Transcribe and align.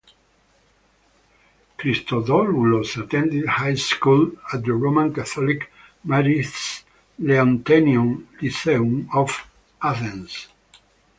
Christodoulos 1.77 2.97
attended 3.03 3.45
high 3.47 3.75
school 3.75 4.31
at 4.51 4.63
the 4.65 4.73
Roman 4.73 5.13
Catholic 5.13 5.71
Marist 6.07 6.85
Leonteion 7.21 8.25
Lyceum 8.41 9.07
of 9.13 9.47
Athens. 9.83 10.47